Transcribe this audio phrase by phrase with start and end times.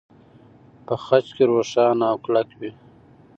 [0.85, 2.71] په خج کې روښانه او کلک وي.